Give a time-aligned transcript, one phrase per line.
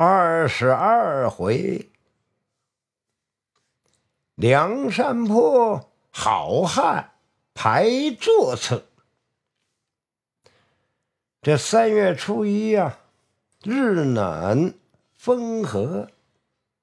[0.00, 1.90] 二十二回，
[4.36, 7.14] 梁山坡好汉
[7.52, 7.90] 排
[8.20, 8.86] 座次。
[11.42, 13.00] 这三月初一呀，
[13.64, 14.72] 日暖
[15.16, 16.08] 风和，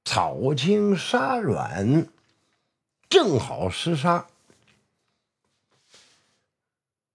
[0.04, 2.10] 草青沙软，
[3.08, 4.28] 正好厮杀。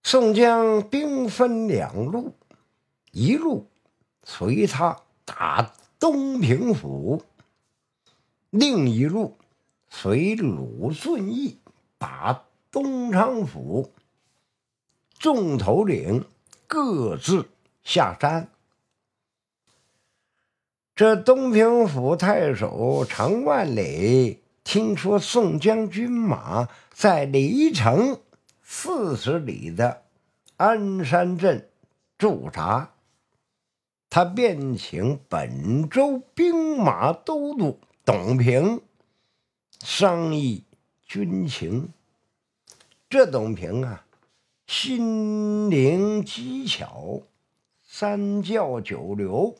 [0.02, 2.34] 宋江兵分两路，
[3.10, 3.68] 一路
[4.24, 5.74] 随他打。
[6.00, 7.22] 东平府，
[8.48, 9.36] 另一路
[9.91, 11.58] 随鲁顺义
[11.98, 13.92] 打东昌府，
[15.18, 16.24] 众头领
[16.66, 17.50] 各自
[17.84, 18.48] 下山。
[20.96, 28.19] 这东平府太守常万里听说宋江军马在离城
[28.62, 30.05] 四十里的
[30.56, 31.69] 鞍山镇
[32.16, 32.94] 驻扎。
[34.10, 38.83] 他便请本州兵马都督董平
[39.84, 40.64] 商议
[41.06, 41.92] 军情。
[43.08, 44.05] 这董平啊，
[44.66, 47.22] 心灵机巧，
[47.86, 49.56] 三教九流。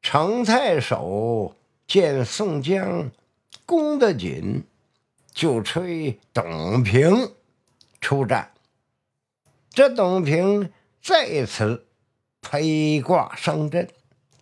[0.00, 1.54] 程太守
[1.86, 3.10] 见宋江
[3.66, 4.64] 攻得紧，
[5.32, 7.30] 就催董平
[8.00, 8.52] 出战。
[9.68, 11.86] 这董平再次。
[12.42, 13.88] 披挂上阵，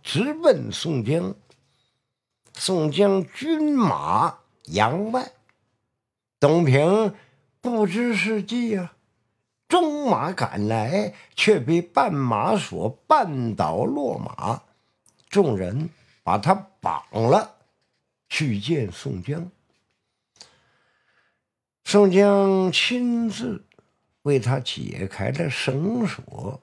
[0.02, 1.34] 直奔宋江。
[2.54, 5.30] 宋江军马扬外，
[6.40, 7.14] 董平
[7.60, 8.94] 不知是计啊，
[9.68, 14.62] 中马赶来，却被绊马索绊倒落马。
[15.28, 15.90] 众人
[16.24, 17.56] 把他绑了，
[18.28, 19.50] 去见宋江。
[21.84, 23.64] 宋江亲自
[24.22, 26.60] 为他解开了绳索。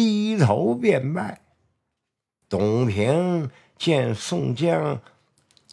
[0.00, 1.42] 低头便拜。
[2.48, 5.02] 董平见宋江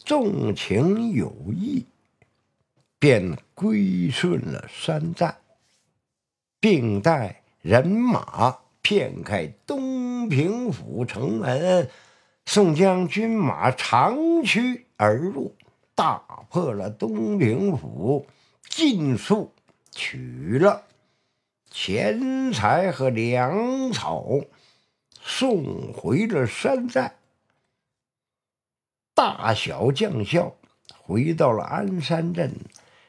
[0.04, 1.86] 重情有义，
[3.00, 5.38] 便归顺了山寨，
[6.60, 11.90] 并带人马骗开东平府城门。
[12.46, 15.56] 宋江军马长驱而入，
[15.96, 16.18] 大
[16.50, 18.28] 破了东平府，
[18.68, 19.54] 尽数
[19.92, 20.84] 取了。
[21.80, 24.26] 钱财和粮草
[25.22, 27.20] 送回了山寨，
[29.14, 30.56] 大小将校
[30.98, 32.52] 回到了鞍山镇，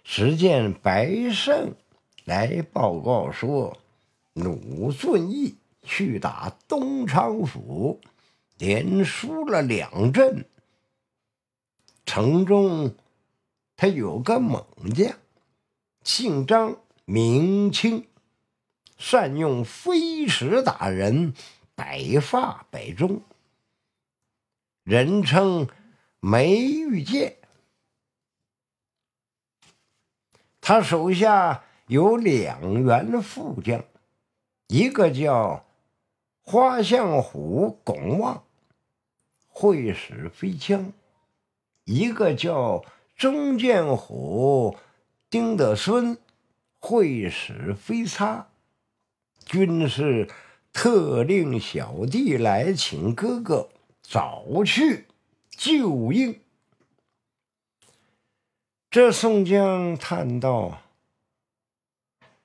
[0.05, 1.75] 只见白胜
[2.27, 3.79] 来报告说，
[4.34, 7.99] 鲁顺义去打东昌府，
[8.59, 10.45] 连输了两阵。
[12.05, 12.95] 城中
[13.79, 14.62] 他有个猛
[14.95, 15.17] 将，
[16.05, 18.06] 姓张，名清。
[18.99, 21.33] 善用飞石打人，
[21.77, 23.23] 百发百中，
[24.83, 25.69] 人称
[26.19, 27.37] 梅玉剑。
[30.61, 33.85] 他手下有两员副将，
[34.67, 35.65] 一个叫
[36.43, 38.45] 花象虎巩旺，
[39.47, 40.93] 会使飞枪；
[41.85, 42.85] 一个叫
[43.17, 44.77] 中剑虎
[45.31, 46.19] 丁德孙，
[46.81, 48.48] 会使飞叉。
[49.49, 50.29] 军师
[50.75, 53.71] 特令小弟来请哥哥
[54.03, 55.07] 早去
[55.51, 56.39] 救应。
[58.91, 60.83] 这宋江叹道：“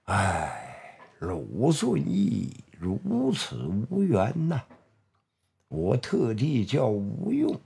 [0.05, 3.57] 哎，鲁肃义如此
[3.89, 4.61] 无缘呐！
[5.67, 7.59] 我特地叫吴用、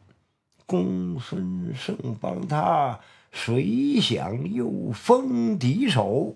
[0.65, 2.99] 公孙胜帮他，
[3.31, 6.35] 谁想又封敌手？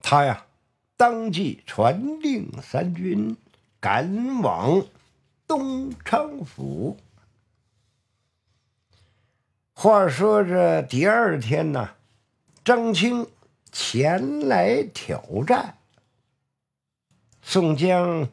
[0.00, 0.46] 他呀！”
[1.06, 3.36] 当即传令三军
[3.78, 4.86] 赶往
[5.46, 6.96] 东昌府。
[9.74, 11.90] 话说这第二天呢，
[12.64, 13.26] 张青
[13.70, 15.76] 前来挑战，
[17.42, 18.30] 宋江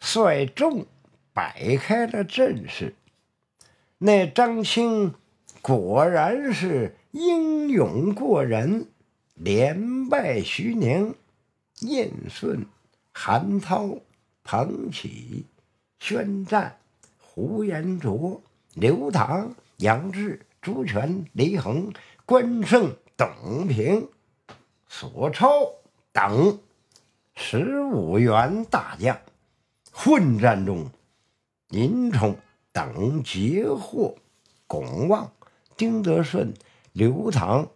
[0.00, 0.86] 率众
[1.34, 2.94] 摆开了阵势。
[3.98, 5.12] 那张青
[5.60, 8.86] 果然是英勇过人，
[9.34, 11.14] 连败徐宁。
[11.86, 12.66] 燕顺、
[13.12, 13.98] 韩涛、
[14.42, 15.46] 彭起、
[15.98, 16.78] 宣战、
[17.18, 18.42] 胡延灼、
[18.74, 21.92] 刘唐、杨志、朱全、李恒、
[22.24, 24.08] 关胜、董平、
[24.88, 25.48] 索超
[26.12, 26.58] 等
[27.34, 29.18] 十五员大将，
[29.92, 30.90] 混战中，
[31.68, 32.36] 林冲
[32.72, 34.16] 等截获
[34.66, 35.32] 巩旺、
[35.76, 36.54] 丁德顺、
[36.92, 37.68] 刘唐，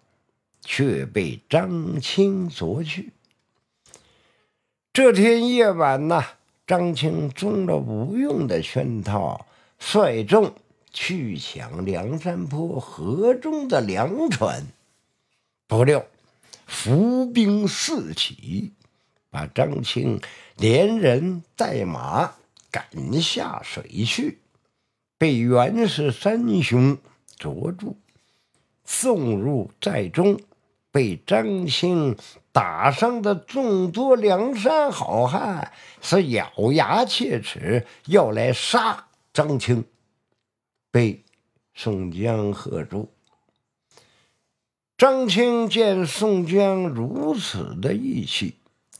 [0.62, 3.12] 却被张青夺去。
[4.98, 6.24] 这天夜晚呐，
[6.66, 9.46] 张青中了吴用的圈套，
[9.78, 10.52] 率众
[10.92, 14.66] 去抢梁山坡河中的粮船，
[15.68, 16.04] 不料
[16.66, 18.72] 伏兵四起，
[19.30, 20.20] 把张青
[20.56, 22.32] 连人带马
[22.72, 22.84] 赶
[23.22, 24.40] 下水去，
[25.16, 26.98] 被袁氏三兄
[27.38, 27.96] 捉住，
[28.84, 30.40] 送入寨中，
[30.90, 32.16] 被张青。
[32.58, 35.70] 打伤的众多梁山好汉
[36.02, 39.84] 是咬牙切齿，要来杀张青，
[40.90, 41.22] 被
[41.72, 43.12] 宋江喝住。
[44.96, 48.56] 张青见宋江如此的义气，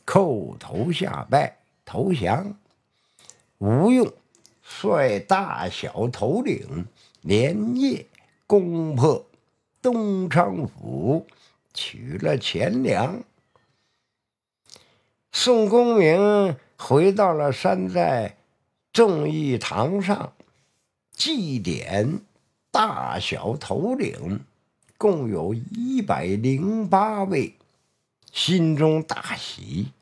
[0.07, 2.57] 叩头下拜投降。
[3.59, 4.13] 吴用
[4.63, 6.87] 率大小头领
[7.23, 8.07] 连夜
[8.47, 9.27] 攻破
[9.83, 11.27] 东昌府，
[11.75, 13.21] 取了钱粮。
[15.41, 18.39] 宋公明回到了山寨
[18.93, 20.33] 众义堂上，
[21.13, 22.23] 祭奠
[22.73, 24.41] 大小头领，
[24.97, 27.55] 共有一百零八位，
[28.33, 29.93] 心中大喜，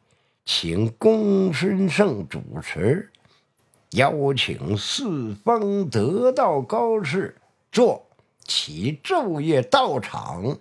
[0.46, 3.10] 请公孙胜主持，
[3.90, 7.36] 邀请四方得道高士
[7.70, 8.06] 做
[8.42, 10.56] 起昼夜道场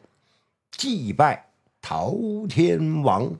[0.69, 1.47] 祭拜
[1.81, 2.13] 陶
[2.49, 3.31] 天王。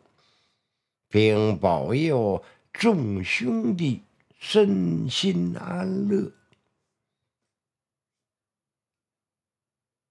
[1.10, 2.44] 并保佑
[2.74, 4.04] 众兄弟
[4.40, 6.32] 身心安乐。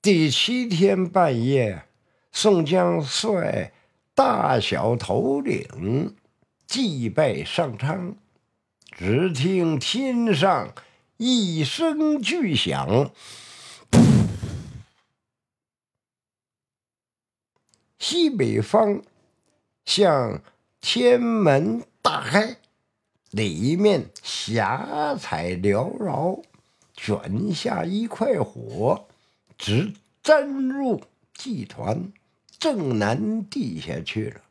[0.00, 1.86] 第七天半夜，
[2.32, 3.72] 宋江率
[4.14, 6.16] 大小头领
[6.66, 8.16] 祭拜上苍，
[8.90, 10.74] 只听天上
[11.16, 13.10] 一声巨响，
[17.98, 19.02] 西北方
[19.84, 20.42] 向。
[20.86, 22.58] 天门大开，
[23.30, 26.42] 里面霞彩缭绕，
[26.94, 29.08] 卷下一块火，
[29.56, 31.00] 直钻入
[31.32, 32.12] 祭团，
[32.58, 34.42] 正南地下去了。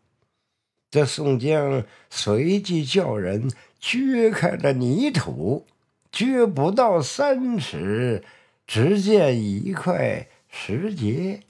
[0.90, 5.68] 这宋江随即叫人掘开了泥土，
[6.12, 8.24] 掘不到三尺，
[8.66, 11.42] 只见一块石碣，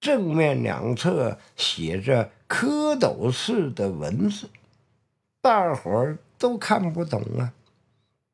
[0.00, 2.30] 正面两侧写着。
[2.50, 4.50] 蝌蚪似的文字，
[5.40, 7.52] 大伙儿都看不懂啊。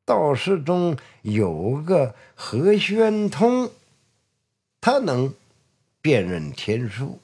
[0.07, 3.71] 道士中有个何宣通，
[4.81, 5.35] 他能
[6.01, 7.19] 辨认天书。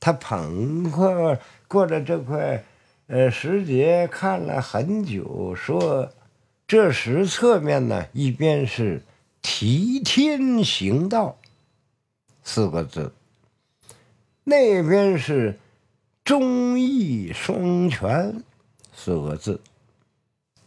[0.00, 1.36] 他捧过
[1.68, 2.64] 过了这块
[3.08, 6.10] 呃石碣，看了很久，说
[6.66, 9.02] ：“这石侧面呢，一边是
[9.42, 11.36] ‘提天行道’
[12.42, 13.12] 四个字，
[14.48, 15.58] 那边是。”
[16.24, 18.44] 忠义双全
[18.92, 19.62] 四个字，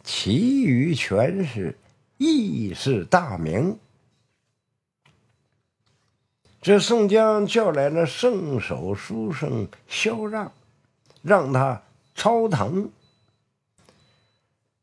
[0.02, 1.78] 其余全是
[2.18, 3.78] 义士大名。
[6.60, 10.50] 这宋江叫来了圣手书生萧让，
[11.22, 11.84] 让他
[12.16, 12.90] 抄腾。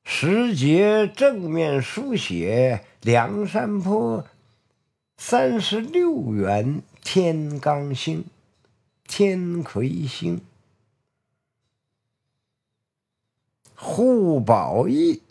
[0.05, 4.25] 石碣正面书写“梁山坡
[5.17, 8.23] 三十六员天罡星，
[9.11, 10.39] 天魁星。”
[13.73, 15.23] 护宝义，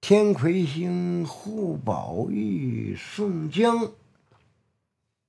[0.00, 3.92] 天魁星护宝玉宋江，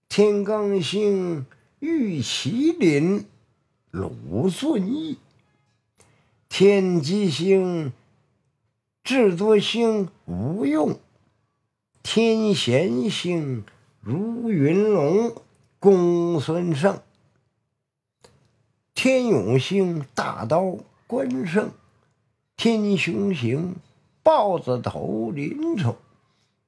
[0.10, 1.46] 天罡星
[1.78, 3.28] 玉麒麟
[3.92, 5.20] 鲁俊义，
[6.50, 7.94] 天机星
[9.04, 11.00] 智多星吴用，
[12.02, 13.64] 天贤星
[14.02, 15.32] 如云龙。
[15.82, 17.02] 公孙胜，
[19.02, 20.76] 天永星大刀
[21.08, 21.72] 关胜。
[22.58, 23.78] 天雄星
[24.22, 25.96] 豹子头林冲，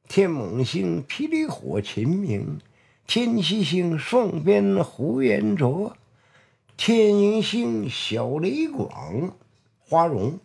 [0.07, 2.61] 天猛星霹雳火秦明，
[3.05, 5.97] 天齐星双鞭呼延灼，
[6.77, 9.35] 天鹰星小雷广
[9.81, 10.39] 花荣，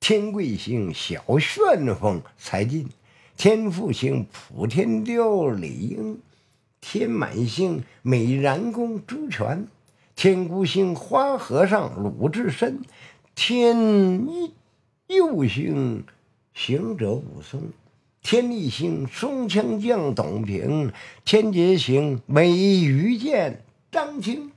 [0.00, 2.88] 天贵星小旋风柴进，
[3.36, 6.22] 天福星普天雕李应，
[6.80, 9.68] 天满星美髯公朱全，
[10.14, 12.80] 天孤星花和尚鲁智深，
[13.34, 13.76] 天
[14.28, 14.52] 一。
[15.08, 16.04] 右星
[16.54, 17.60] 行者武松，
[18.22, 20.90] 天力星双枪将董平，
[21.22, 24.50] 天劫星美鱼剑张青，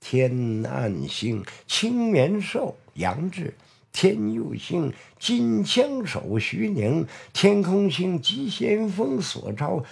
[0.00, 3.54] 天暗星青面兽杨志，
[3.92, 9.84] 天佑星金枪手徐宁，天空星急先锋索超，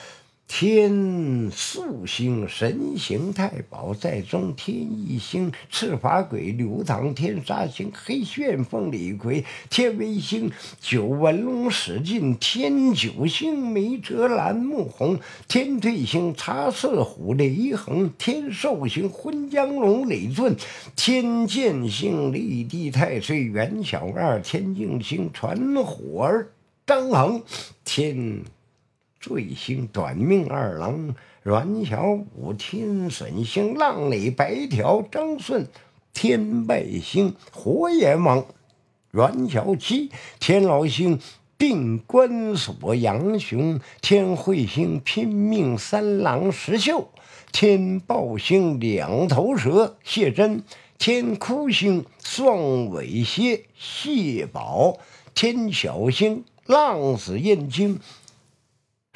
[0.48, 10.50] 天宿星神行太保在中，天一星赤发鬼流淌，天杀星黑旋风李逵，天威星
[10.80, 20.56] 九纹龙史进，天九星梅泽兰木红，天退星茶色虎雷横，天寿星昏江龙李俊，
[20.96, 26.50] 天剑星立地太岁袁小二，天镜星传火儿
[26.86, 27.42] 张衡，
[27.84, 28.42] 天。
[29.28, 32.02] 坠星短命二郎阮小
[32.34, 35.66] 五，天损星浪里白条张顺，
[36.14, 38.46] 天败星火焰王
[39.10, 41.20] 阮小七，天牢星
[41.58, 47.10] 定关锁杨雄，天慧星拼命三郎石秀，
[47.52, 50.62] 天豹星两头蛇谢真，
[50.96, 54.96] 天哭星双尾蝎谢宝，
[55.34, 58.00] 天小星浪子燕京。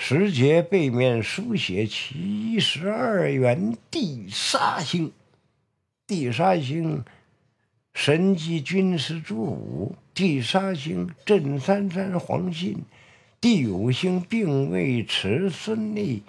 [0.04, 5.12] 石碣背面书写七十二元地杀星，
[6.08, 7.04] 地杀星
[7.94, 12.78] 神机军师朱武，地杀星镇三山黄信，
[13.40, 16.24] 第五星并位持孙立，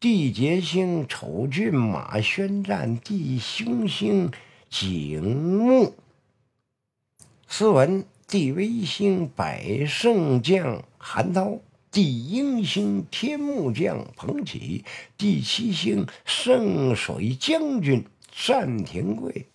[0.00, 4.32] 地劫星丑骏马宣战，地凶星
[4.70, 5.94] 景木。
[7.46, 11.58] 斯文地威星百胜将韩涛。
[11.92, 14.84] 地鹰星天木将彭起，
[15.18, 18.04] 第七星圣水将军
[18.46, 19.48] 单廷贵，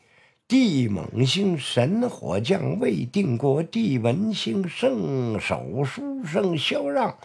[0.45, 7.17] 地猛星神火将魏定国，地文星圣手书生萧让，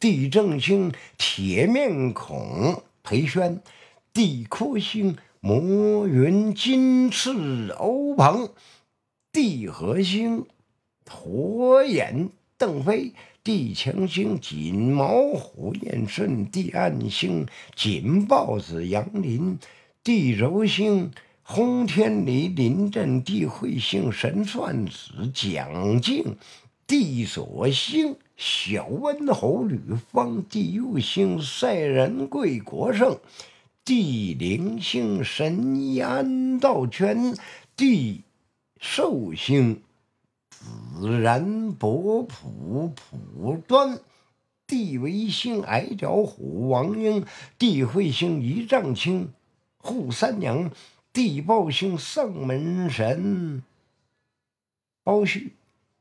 [0.00, 3.62] 地正星铁面孔裴宣，
[4.12, 8.50] 地哭星魔云金翅欧鹏，
[9.30, 10.44] 地合星
[11.08, 13.12] 火眼邓飞。
[13.46, 19.56] 地强星锦毛虎燕顺，地暗星锦豹子杨林，
[20.02, 21.12] 地柔星
[21.44, 26.36] 轰天雷临阵，地彗星神算子蒋敬，
[26.88, 29.78] 地锁星小温侯吕
[30.10, 33.16] 方，地右星赛仁贵国胜，
[33.84, 37.36] 地灵星神医安道全，
[37.76, 38.22] 地
[38.80, 39.82] 寿星。
[41.20, 43.98] 然伯普普端，
[44.66, 47.24] 地为星矮脚虎王英，
[47.58, 49.32] 地会星一丈青
[49.82, 50.70] 扈三娘，
[51.12, 53.62] 地报星丧门神
[55.02, 55.50] 包胥，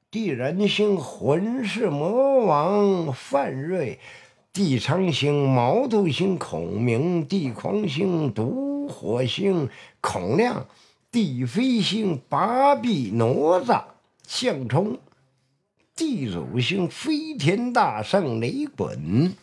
[0.09, 3.99] 地人星浑是魔王范瑞，
[4.53, 10.65] 地长星毛头星孔明，地狂星毒火星孔亮，
[11.11, 13.25] 地飞星八臂哪
[13.59, 13.94] 吒。
[14.27, 15.00] 相冲，
[15.96, 19.34] 地主星飞天大圣雷滚，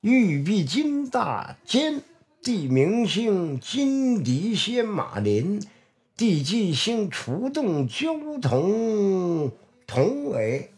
[0.00, 2.02] 玉璧金大坚，
[2.42, 5.60] 地明星金笛仙马林，
[6.16, 9.52] 地纪星出动交通
[9.86, 10.72] 同伟，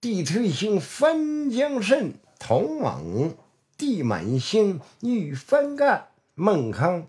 [0.00, 3.36] 地推星翻江蜃同猛，
[3.76, 7.06] 地满星玉翻干孟康。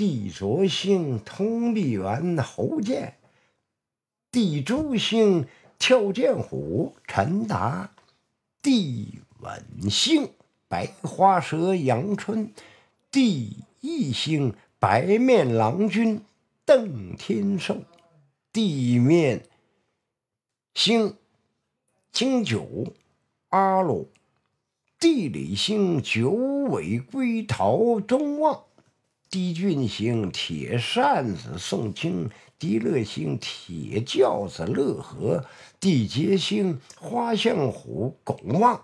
[0.00, 3.18] 地浊星通臂猿侯健，
[4.32, 5.46] 地珠星
[5.78, 7.92] 跳涧虎陈达，
[8.62, 10.30] 地稳星
[10.68, 12.50] 白花蛇杨春，
[13.10, 16.22] 地义星白面郎君
[16.64, 17.82] 邓天寿，
[18.54, 19.44] 地面
[20.72, 21.14] 星
[22.10, 22.94] 金九
[23.50, 24.08] 阿鲁，
[24.98, 28.64] 地理星九尾龟桃中旺。
[29.30, 35.46] 地俊星铁扇子宋清，地乐星铁轿子乐和，
[35.78, 38.82] 地杰星花象虎巩旺，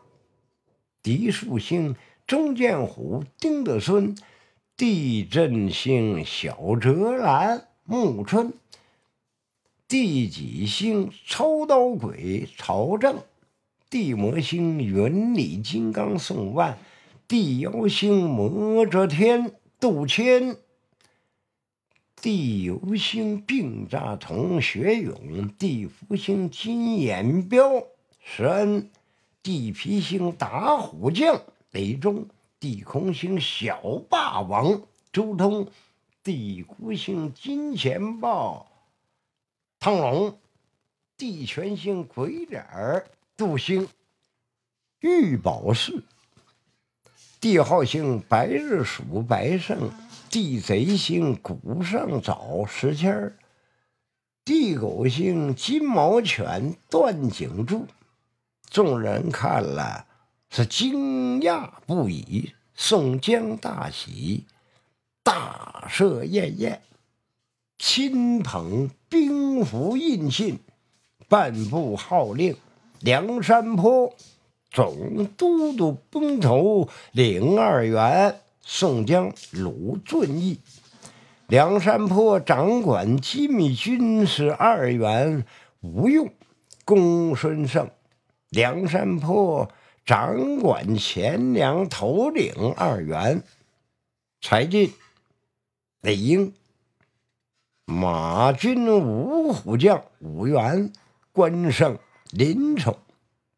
[1.02, 1.96] 地树星
[2.28, 4.16] 钟建虎丁德孙，
[4.76, 8.52] 地震星小哲兰木春，
[9.88, 13.18] 地己星抽刀鬼曹正，
[13.90, 16.78] 地魔星云里金刚宋万，
[17.26, 19.56] 地妖星魔遮天。
[19.86, 20.56] 杜迁，
[22.20, 27.86] 地游星并扎同学勇，地福星金眼彪
[28.18, 28.90] 石恩，
[29.44, 31.40] 地皮星打虎将
[31.70, 32.26] 雷中，
[32.58, 35.68] 地空星小霸王周通，
[36.24, 38.66] 地孤星金钱豹
[39.78, 40.36] 汤龙，
[41.16, 43.86] 地权星鬼脸儿杜兴，
[44.98, 46.02] 玉宝寺。
[47.46, 49.92] 地号星白日鼠白胜，
[50.28, 53.36] 地贼星古上早石谦儿，
[54.44, 57.86] 地狗星金毛犬段景柱，
[58.68, 60.06] 众人看了
[60.50, 62.52] 是惊讶不已。
[62.74, 64.44] 宋江大喜，
[65.22, 66.82] 大赦宴宴，
[67.78, 70.58] 亲捧兵符印信，
[71.28, 72.56] 颁布号令：
[72.98, 74.12] 梁山坡
[74.76, 80.58] 总都督崩头领二员，宋江、鲁遵义；
[81.46, 85.46] 梁山坡掌管机密军事二员
[85.80, 86.30] 吴用、
[86.84, 87.86] 公孙胜；
[88.50, 89.66] 梁山坡。
[90.04, 93.42] 掌管钱粮头领二员，
[94.40, 94.92] 柴进、
[96.00, 96.52] 李应；
[97.86, 100.92] 马军五虎将五员，
[101.32, 101.98] 关胜、
[102.30, 102.96] 林冲、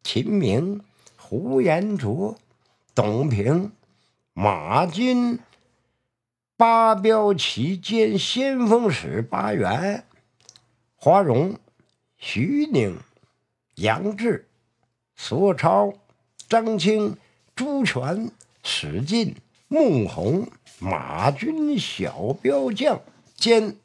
[0.01, 0.81] 秦明、
[1.29, 2.39] 呼延灼、
[2.95, 3.69] 董平；
[4.33, 5.37] 马军
[6.57, 10.05] 八标旗兼先锋使八员，
[10.95, 11.59] 花荣、
[12.17, 12.97] 徐宁、
[13.75, 14.47] 杨志、
[15.15, 15.93] 索超。
[16.47, 17.15] 张清、
[17.55, 18.31] 朱全、
[18.63, 19.35] 史进、
[19.67, 20.47] 穆弘、
[20.79, 22.99] 马军小标将
[23.35, 23.75] 兼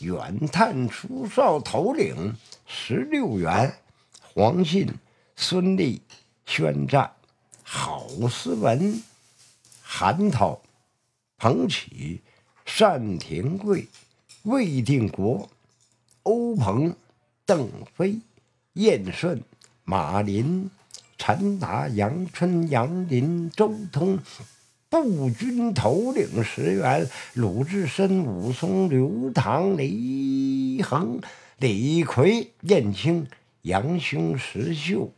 [0.00, 2.34] 远探出哨头领
[2.66, 3.72] 十六员，
[4.34, 4.92] 黄信、
[5.36, 6.02] 孙立、
[6.46, 7.12] 宣战、
[7.62, 9.02] 郝思文、
[9.82, 10.62] 韩涛、
[11.36, 12.22] 彭启、
[12.64, 13.86] 单廷贵、
[14.44, 15.50] 魏定国、
[16.22, 16.96] 欧鹏、
[17.44, 18.20] 邓飞、
[18.72, 19.42] 燕顺、
[19.84, 20.70] 马林。
[21.18, 24.18] 陈达、杨春、杨林、周通，
[24.90, 31.22] 步军头领十员；鲁智深、武松、刘唐、李恒、
[31.56, 33.26] 李逵、燕青、
[33.62, 35.10] 杨雄、石秀、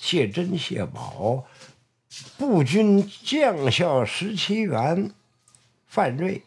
[0.00, 1.44] 谢珍、谢宝，
[2.38, 5.10] 步军将校十七员；
[5.86, 6.42] 范瑞、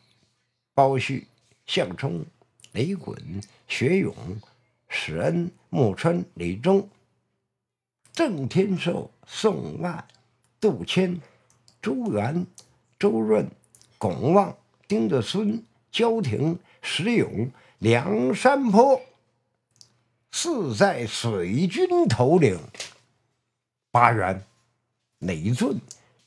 [0.74, 1.27] 包旭、
[1.67, 2.25] 项冲、
[2.72, 3.15] 雷滚、
[3.67, 4.15] 薛勇、
[4.89, 6.89] 史恩、穆春、李忠。
[8.12, 10.03] 郑天寿、宋万、
[10.60, 11.22] 杜迁、
[11.79, 12.48] 周元、
[12.98, 13.48] 周润、
[14.00, 14.57] 巩旺、
[14.88, 19.00] 丁德孙、焦廷、石勇、梁山坡
[20.31, 22.60] 四在水军头领
[23.93, 24.43] 八员，
[25.20, 25.79] 累俊、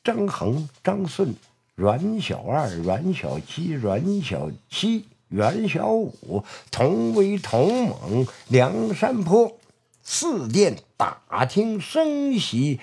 [0.05, 1.35] 张衡、张顺、
[1.75, 9.59] 阮小二、阮小七、阮小七、阮小五，同威同猛，梁山坡。
[10.05, 12.79] 四殿打听生息，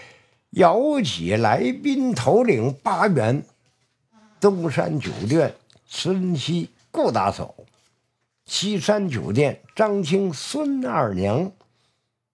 [0.49, 3.45] 邀请来宾头领八元。
[4.41, 5.55] 东山酒店
[5.87, 7.55] 孙熙、顾大嫂；
[8.45, 11.53] 西山酒店张青、孙二娘；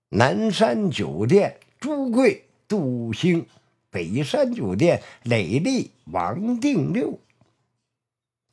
[0.09, 3.45] 南山酒店朱贵、杜兴；
[3.89, 7.19] 北山酒店磊丽、王定六。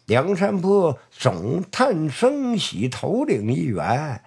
[0.04, 4.22] 梁山泊总探升喜头领一员，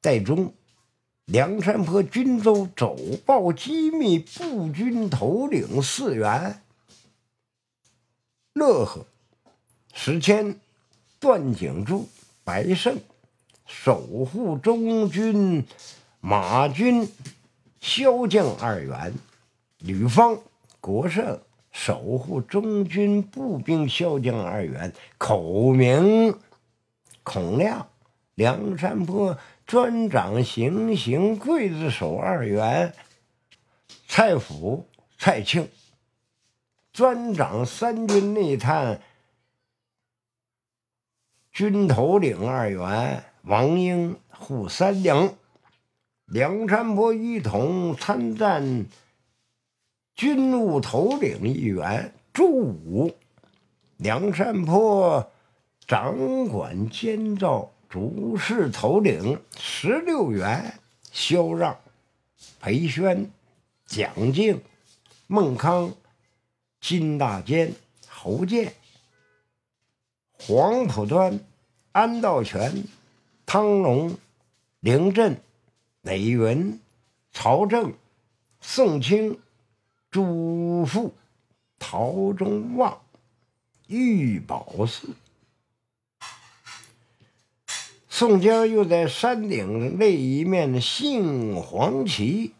[0.00, 0.54] 戴忠。
[1.24, 6.62] 梁山泊军州走报机密步军头领四员：
[8.52, 9.06] 乐呵、
[9.92, 10.60] 时迁、
[11.18, 12.08] 段景柱、
[12.44, 12.96] 白胜；
[13.66, 15.64] 守护中军
[16.20, 17.08] 马军
[17.80, 19.12] 骁将二员：
[19.78, 20.38] 吕方、
[20.80, 21.38] 国胜；
[21.72, 26.38] 守护中军步兵骁将二员：孔明、
[27.22, 27.88] 孔亮。
[28.34, 29.38] 梁山泊。
[29.66, 32.92] 专掌行刑刽子手二员，
[34.08, 35.66] 蔡府、蔡庆；
[36.92, 39.00] 专掌三军内探
[41.52, 45.36] 军头领二员，王英、扈三娘；
[46.30, 48.86] 梁山泊一同参战
[50.14, 53.10] 军务头领一员，朱武；
[53.96, 55.32] 梁山泊
[55.88, 57.72] 掌管监造。
[57.88, 60.78] 主事头领十六员：
[61.10, 61.76] 萧让、
[62.60, 63.28] 裴宣、
[63.84, 64.62] 蒋敬、
[65.26, 65.92] 孟康、
[66.80, 67.74] 金大坚、
[68.06, 68.72] 侯健、
[70.38, 71.40] 黄浦端、
[71.90, 72.84] 安道全、
[73.44, 74.16] 汤龙、
[74.78, 75.36] 凌震、
[76.02, 76.80] 雷云、
[77.30, 77.92] 曹正、
[78.60, 79.38] 宋清、
[80.10, 81.14] 朱富、
[81.78, 83.02] 陶中旺、
[83.86, 85.10] 玉宝寺。
[88.08, 92.54] 宋江又在山顶那一面杏黄旗，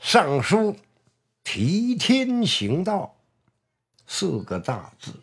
[0.00, 0.76] 上书
[1.44, 3.16] “提天行道”
[4.06, 5.14] 四个大字。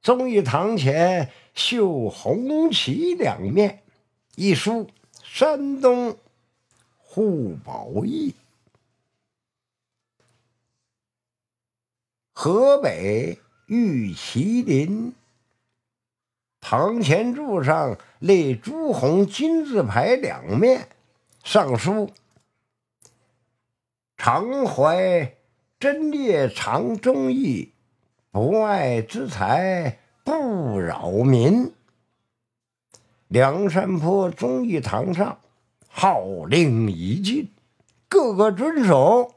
[0.00, 3.82] 忠义堂前绣红旗两面，
[4.36, 4.88] 一书
[5.22, 6.16] “山东
[7.16, 8.34] 护宝义”，
[12.34, 15.14] 河北玉麒麟。
[16.60, 20.88] 堂前柱上立朱红金字牌两面，
[21.42, 22.12] 上书
[24.18, 25.34] 常怀
[25.80, 27.72] 真烈常忠义，
[28.30, 31.72] 不爱之财不扰民。
[33.28, 35.40] 梁山坡忠义堂上
[35.98, 37.50] 号令已尽，
[38.06, 39.34] 个个遵守。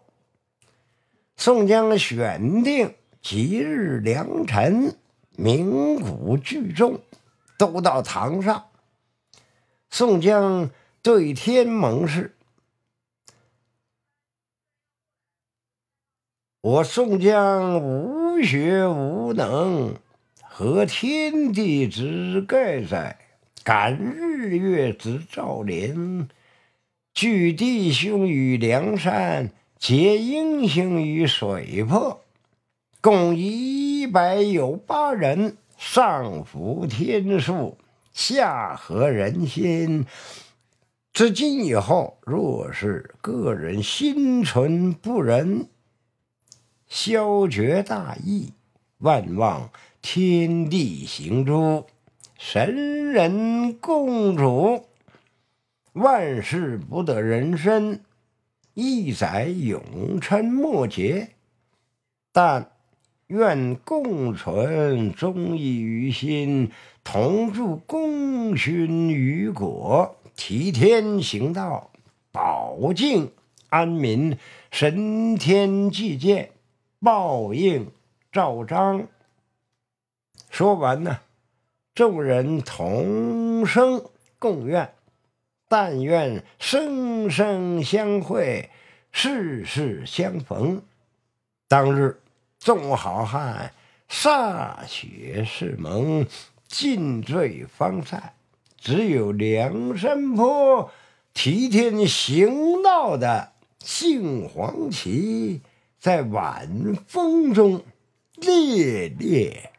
[1.37, 4.97] 宋江选定吉日良辰，
[5.37, 6.99] 鸣鼓聚众，
[7.57, 8.65] 都到堂上。
[9.89, 10.69] 宋江
[11.01, 12.35] 对天盟誓
[16.59, 19.95] ：“我宋江无学无能，
[20.43, 23.17] 何天地之盖哉？
[23.63, 26.27] 感日月之照临，
[27.21, 32.21] 聚弟兄于梁山，结英雄于水泊，
[33.01, 37.77] 共一百有八人，上服天数。”
[38.15, 40.05] 下合人心。
[41.11, 45.67] 自今以后，若是个人心存不仁，
[46.87, 48.53] 消绝大义，
[48.99, 49.69] 万望
[50.01, 51.85] 天地行诸，
[52.37, 54.85] 神人共主，
[55.99, 58.01] 万事不得人身，
[58.73, 61.31] 一载永沉末节。
[62.31, 62.71] 但
[63.27, 66.71] 愿共存忠义于心。
[67.03, 71.89] 同祝功勋于国，替天行道，
[72.31, 73.31] 保境
[73.69, 74.37] 安民，
[74.69, 76.51] 神天祭见，
[76.99, 77.91] 报应
[78.31, 79.07] 照章。
[80.51, 81.19] 说完呢，
[81.95, 84.03] 众人同声
[84.37, 84.93] 共愿，
[85.69, 88.69] 但愿生生相会，
[89.13, 90.81] 世世相逢。
[91.69, 92.19] 当日，
[92.59, 93.71] 众好汉
[94.09, 96.27] 歃血誓盟。
[96.67, 98.33] 尽醉方散，
[98.77, 100.91] 只有梁山坡
[101.33, 105.61] 提天行道的杏黄旗
[105.97, 107.83] 在晚风中
[108.35, 109.71] 猎猎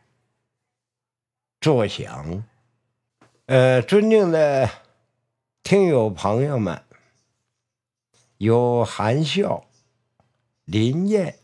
[1.61, 2.43] 作响。
[3.47, 4.69] 呃，尊敬的
[5.63, 6.83] 听友朋友们，
[8.39, 9.67] 由韩笑、
[10.65, 11.37] 林燕、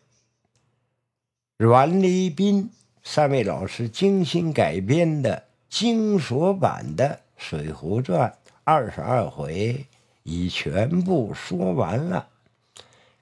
[1.56, 2.70] 阮立斌。
[3.08, 8.30] 三位老师精心改编的精索版的《水浒传》
[8.64, 9.86] 二十二回
[10.24, 12.28] 已全部说完了，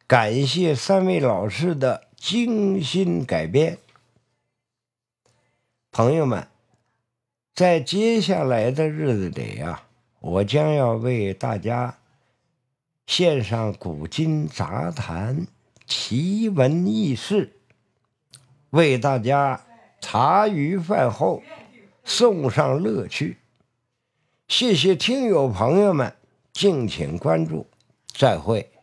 [0.06, 3.76] 感谢三位老师的精心改编。
[5.90, 6.48] 朋友们，
[7.54, 9.83] 在接下来的日子里啊，
[10.24, 11.98] 我将要为大家
[13.06, 15.46] 献上古今杂谈、
[15.86, 17.52] 奇闻异事，
[18.70, 19.60] 为大家。
[20.00, 21.42] 茶余饭后
[22.04, 23.38] 送上乐趣，
[24.48, 26.14] 谢谢听友朋友们，
[26.52, 27.66] 敬请关注，
[28.12, 28.73] 再会。